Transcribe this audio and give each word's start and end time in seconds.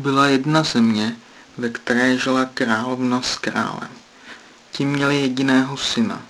Byla 0.00 0.26
jedna 0.26 0.62
země, 0.62 1.16
ve 1.58 1.68
které 1.68 2.18
žila 2.18 2.44
královna 2.44 3.22
s 3.22 3.36
králem. 3.36 3.88
Ti 4.72 4.84
měli 4.84 5.20
jediného 5.20 5.76
syna. 5.76 6.22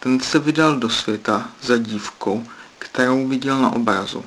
Ten 0.00 0.20
se 0.20 0.38
vydal 0.38 0.76
do 0.76 0.90
světa 0.90 1.48
za 1.62 1.78
dívkou, 1.78 2.46
kterou 2.78 3.28
viděl 3.28 3.58
na 3.62 3.70
obrazu. 3.72 4.24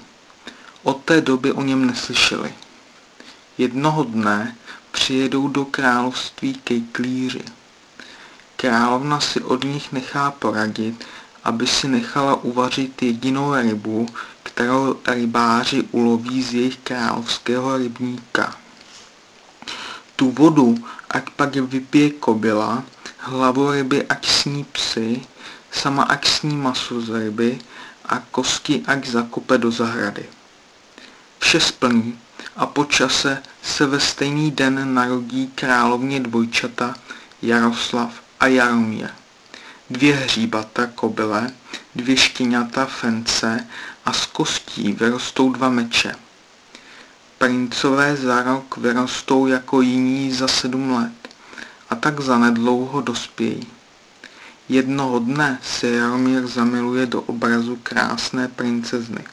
Od 0.84 1.04
té 1.04 1.22
doby 1.22 1.52
o 1.52 1.62
něm 1.62 1.88
neslyšeli. 1.88 2.54
Jednoho 3.58 4.04
dne 4.04 4.56
přijedou 4.92 5.48
do 5.48 5.66
království 5.66 6.54
kejklíři. 6.54 7.44
Královna 8.56 9.20
si 9.20 9.42
od 9.42 9.64
nich 9.64 9.92
nechá 9.92 10.32
poradit, 10.32 11.06
aby 11.44 11.68
si 11.68 11.88
nechala 11.88 12.36
uvařit 12.36 13.02
jedinou 13.02 13.56
rybu, 13.56 14.08
kterou 14.44 14.96
rybáři 15.08 15.84
uloví 15.92 16.44
z 16.44 16.54
jejich 16.54 16.78
královského 16.78 17.78
rybníka. 17.78 18.56
Tu 20.20 20.28
vodu, 20.36 20.76
ať 21.08 21.32
pak 21.40 21.56
vypije 21.56 22.20
kobila, 22.20 22.84
hlavu 23.32 23.72
ryby 23.72 24.04
ať 24.04 24.28
sní 24.28 24.68
psy, 24.76 25.24
sama 25.72 26.04
ať 26.04 26.28
sní 26.28 26.60
maso 26.60 27.00
z 27.00 27.10
ryby 27.32 27.56
a 28.04 28.20
kosti 28.20 28.84
ať 28.84 29.08
zakope 29.08 29.56
do 29.58 29.72
zahrady. 29.72 30.28
Vše 31.40 31.60
splní 31.60 32.20
a 32.56 32.66
po 32.66 32.86
čase 32.86 33.44
se 33.64 33.86
ve 33.86 34.00
stejný 34.00 34.52
den 34.52 34.94
narodí 34.94 35.48
královně 35.56 36.20
dvojčata 36.20 36.96
Jaroslav 37.42 38.12
a 38.40 38.48
Jaromír. 38.48 39.10
Dvě 39.90 40.16
hříbata 40.16 40.86
kobyle, 40.96 41.52
dvě 41.96 42.18
štěňata 42.18 42.86
fence 42.86 43.68
a 44.06 44.14
z 44.14 44.26
kostí 44.26 44.94
vyrostou 44.94 45.52
dva 45.52 45.70
meče. 45.70 46.16
Princové 47.40 48.16
za 48.16 48.44
rok 48.44 48.78
vyrostou 48.78 49.48
jako 49.48 49.82
jiní 49.82 50.32
za 50.32 50.48
sedm 50.48 50.92
let 50.92 51.30
a 51.90 51.96
tak 51.96 52.20
zanedlouho 52.20 53.02
dospějí. 53.02 53.68
Jednoho 54.70 55.20
dne 55.20 55.60
se 55.64 55.88
Jaromír 55.88 56.48
zamiluje 56.48 57.06
do 57.06 57.22
obrazu 57.22 57.80
krásné 57.84 58.48
princezny. 58.48 59.24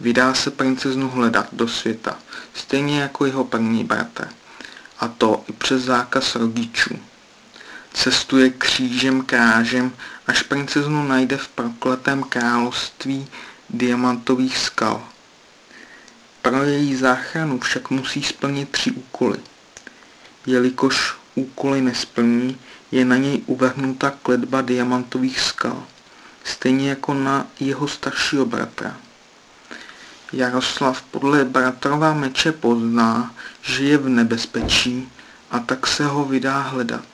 Vydá 0.00 0.34
se 0.34 0.50
princeznu 0.50 1.08
hledat 1.08 1.46
do 1.52 1.68
světa, 1.68 2.18
stejně 2.54 3.00
jako 3.00 3.26
jeho 3.26 3.44
první 3.44 3.84
bratr. 3.84 4.28
A 5.00 5.08
to 5.08 5.44
i 5.48 5.52
přes 5.52 5.82
zákaz 5.82 6.34
rodičů. 6.34 6.98
Cestuje 7.92 8.50
křížem 8.50 9.22
krážem, 9.22 9.92
až 10.26 10.42
princeznu 10.42 11.08
najde 11.08 11.36
v 11.36 11.48
prokletém 11.48 12.22
království 12.22 13.28
diamantových 13.70 14.58
skal. 14.58 15.02
Pro 16.50 16.62
její 16.62 16.96
záchranu 16.96 17.60
však 17.60 17.90
musí 17.90 18.22
splnit 18.22 18.68
tři 18.68 18.90
úkoly. 18.90 19.38
Jelikož 20.46 21.14
úkoly 21.34 21.80
nesplní, 21.80 22.58
je 22.90 23.04
na 23.04 23.16
něj 23.16 23.42
uvrhnuta 23.46 24.10
kledba 24.22 24.60
diamantových 24.62 25.40
skal, 25.40 25.82
stejně 26.44 26.88
jako 26.88 27.14
na 27.14 27.46
jeho 27.60 27.88
staršího 27.88 28.46
bratra. 28.46 28.96
Jaroslav 30.32 31.02
podle 31.02 31.44
bratrova 31.44 32.14
meče 32.14 32.52
pozná, 32.52 33.34
že 33.62 33.84
je 33.84 33.98
v 33.98 34.08
nebezpečí 34.08 35.12
a 35.50 35.58
tak 35.58 35.86
se 35.86 36.04
ho 36.04 36.24
vydá 36.24 36.58
hledat. 36.58 37.04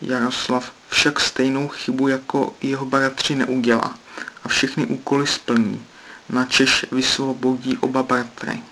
Jaroslav 0.00 0.72
však 0.88 1.20
stejnou 1.20 1.68
chybu 1.68 2.08
jako 2.08 2.54
jeho 2.62 2.86
bratři 2.86 3.34
neudělá 3.34 3.98
a 4.44 4.48
všechny 4.48 4.86
úkoly 4.86 5.26
splní, 5.26 5.86
načež 6.28 6.86
vysvobodí 6.92 7.78
oba 7.78 8.02
bratry. 8.02 8.62